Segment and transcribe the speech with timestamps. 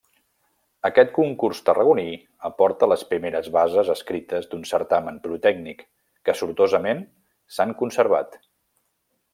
[0.87, 2.05] Aquest concurs tarragoní
[2.49, 5.85] aporta les primeres bases escrites d'un certamen pirotècnic,
[6.29, 7.05] que sortosament
[7.59, 8.41] s'han conservat.